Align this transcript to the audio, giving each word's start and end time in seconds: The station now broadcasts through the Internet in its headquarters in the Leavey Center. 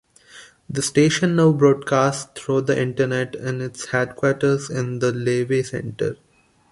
The 0.67 0.81
station 0.81 1.35
now 1.35 1.51
broadcasts 1.51 2.31
through 2.33 2.61
the 2.61 2.81
Internet 2.81 3.35
in 3.35 3.61
its 3.61 3.85
headquarters 3.89 4.67
in 4.67 4.97
the 4.97 5.11
Leavey 5.11 5.63
Center. 5.63 6.15